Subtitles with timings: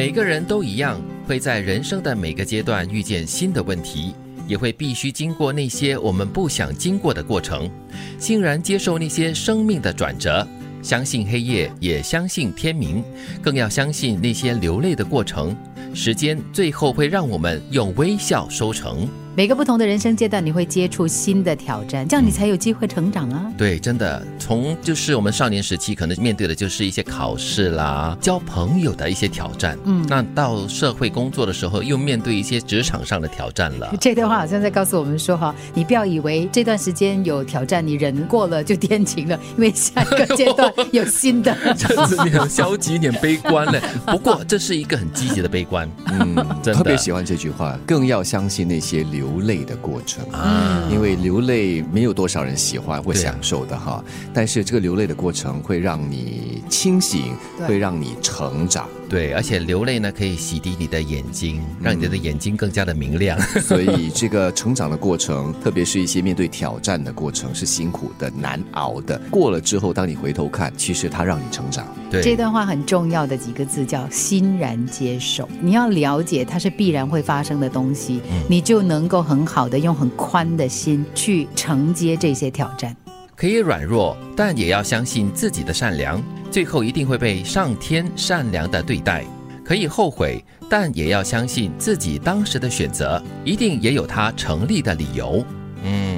[0.00, 4.14] 每个人都一样，会在人生的每个阶段遇见新的问题，
[4.48, 7.70] 也会必须经过那些我们不想经过的过程，
[8.18, 10.48] 欣然接受那些生命的转折。
[10.80, 13.04] 相信黑夜，也相信天明，
[13.42, 15.54] 更要相信那些流泪的过程。
[15.92, 19.06] 时间最后会让我们用微笑收成。
[19.36, 23.46] 每个不同的人生阶段，你会接触新的挑战，这样你才有机会成长啊！
[23.56, 33.94] 对，真的，从就是我们少年时期可能面对的就是一些考试啦、交朋友的一些挑战，嗯，那到社会工作的时候，又面对一些职场上的挑战了。
[34.00, 41.56] 这段话好像在告诉我们说哈，你不要以为这段时间有挑战，你忍过了就天晴了，因为下一个阶段有新的。
[41.78, 43.80] 这子你很消极，点悲观嘞。
[44.06, 46.34] 不过这是一个很积极的悲观，嗯，
[46.74, 49.19] 特别喜欢这句话，更要相信那些流。
[49.20, 50.24] 流泪的过程。
[50.32, 54.02] 啊，因为流泪没有多少人喜欢或享受的哈，
[54.32, 57.34] 但是这个流泪的过程会让你清醒，
[57.66, 58.88] 会让你成长。
[59.10, 63.36] 对，而且流泪呢可以洗涤你的眼睛，让你的眼睛更加的明亮。
[63.60, 69.20] 所以这个成长的过程，特别是一些面对挑战的过程，是辛苦的、难熬的。
[69.28, 71.84] 过了之后，当你回头看，其实它让你成长。
[72.08, 75.48] 对，这段话很重要的几个字叫欣然接受。
[75.60, 82.96] 你要了解它是必然会发生的东西，你就能够很好的用很宽的心去承接这些挑战。
[83.34, 89.24] 可以软弱，但也要相信自己的善良，最后一定会被上天善良的对待。
[89.64, 95.44] 可以后悔，但也要相信自己当时的选择，一定也有它成立的理由。
[95.84, 96.09] 嗯。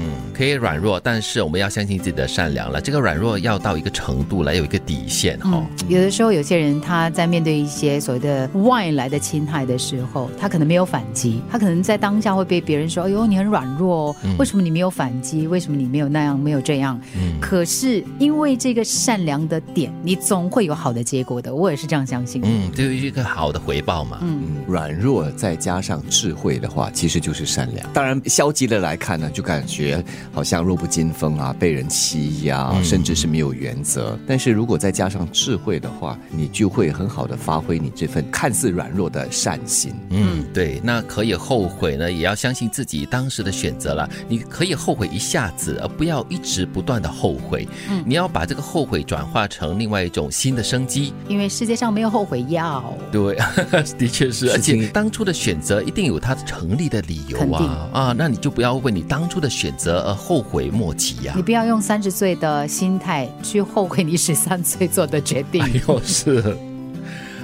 [0.42, 2.80] 可以软弱，但是我们要相信自己的善良了。
[2.80, 5.64] 这个软弱要到一个程度来，有一个底线哈。
[5.86, 15.46] 有的时候，有些人他在面对一些所谓的外来的侵害的时候，他可能没有反击，他可能在当下会被别人说：“哎呦，你很软弱哦，为什么你没有反击？
[15.46, 17.38] 为什么你没有那样，没有这样？”嗯。
[17.40, 21.54] 可是因为这个善良的点，你总会有好的结果的。
[21.54, 22.42] 我也是这样相信。
[22.44, 24.18] 嗯，就一个好的回报嘛。
[24.22, 27.88] 嗯，软弱再加上智慧的话，其实就是善良。
[27.92, 30.04] 当然，消极的来看呢，就感觉。
[30.32, 34.18] 好像弱不禁风啊，被人欺压，甚至是没有原则。
[34.26, 39.92] 但是如果再加上智慧的话，你就会很好的发挥你这份看似软弱的善心。
[40.10, 44.08] 嗯，对，那可以后悔呢，也要相信自己当时的选择了。
[44.28, 47.68] 你可以后悔一下子，而不要一直不断的后悔。
[47.90, 51.12] 嗯，你要把这个后悔转化成另外一种新的生机。
[51.28, 52.82] 因为世界上没有后悔药。
[53.10, 53.36] 对，
[53.98, 60.16] 的确是，而且当初的选择一定有它成立的理由啊啊，那你就不要为你当初的选择。
[60.22, 61.32] 后悔莫及呀！
[61.34, 65.60] 你不要用三十岁的心态去后悔你十三岁做的决定。
[65.66, 66.56] 哎呦，是，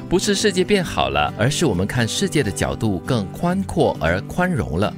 [0.09, 4.93] 不是世界变好了，而是我们看世界的角度更宽阔而宽容了；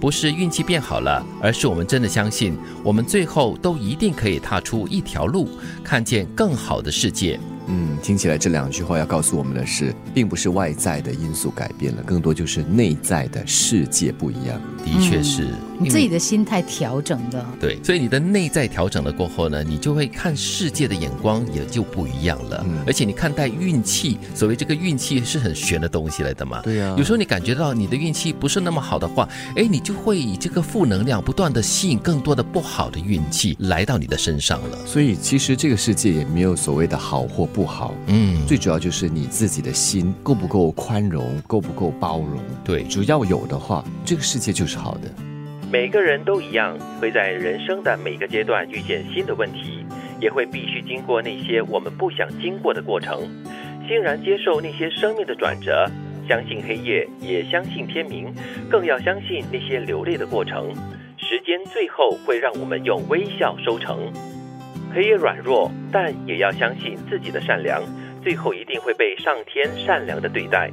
[0.00, 5.48] 不是运气变好了，而是我们真的相信，我们最后都一定可以踏出一条路，
[5.82, 7.40] 看见更好的世界。
[7.66, 14.60] 嗯，听起来这两句话要告诉我们的是，并不是外在的因素改变了，更多就是内在的世界不一样。
[14.84, 15.48] 的确是。
[15.76, 22.64] 你自己的心态调整的，对，所以你的内在调整了过后呢，你就会看世界的眼光也就不一样了。
[22.64, 26.60] 嗯，而且你看待运气，所谓这个运气是很玄的东西来的嘛。
[26.62, 34.78] 对呀，有时候你感觉到你的运气不是那么好的话，哎，你就会以这个负能量不断的吸引更多的不好的运气来到你的身上了。
[34.86, 42.40] 所以其实这个世界也没有所谓的好或不好，嗯，最主要就是你自己的心够不够宽容，够不够包容。
[42.64, 45.02] 对，只要有的话，这个世界就是好的。
[45.70, 49.86] 每个人都一样，会在人生的每个阶段遇见新的问题，
[50.20, 53.20] 也会必须经过那些我们不想经过的过程，
[53.86, 55.88] 欣然接受那些生命的转折，
[56.28, 58.34] 相信黑夜，也相信天明，
[58.68, 60.74] 更要相信那些流泪的过程。
[61.16, 64.12] 时间最后会让我们用微笑收成。
[64.94, 67.82] 可以软弱，但也要相信自己的善良，
[68.22, 70.70] 最后一定会被上天善良的对待。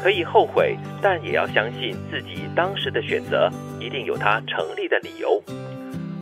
[0.00, 3.50] 可以后悔，但也要相信自己当时的选择
[3.80, 5.42] 一定有它成立的理由。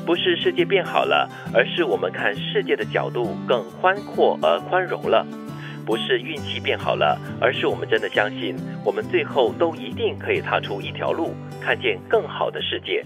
[0.06, 5.27] 不是世界变好了，而是我们看世界的角度更宽阔而宽容了。
[5.84, 13.04] 不是运气变好了，而是我们真的相信，我们最后都一定可以踏出一条路，看见更好的世界。